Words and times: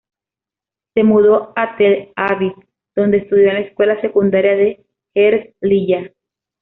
Se 0.95 1.03
mudó 1.03 1.53
a 1.55 1.77
Tel 1.77 2.11
Aviv, 2.15 2.53
donde 2.95 3.17
estudió 3.19 3.49
en 3.49 3.53
la 3.53 3.59
escuela 3.59 4.01
secundaria 4.01 4.55
de 4.55 4.83
Herzliya. 5.13 6.11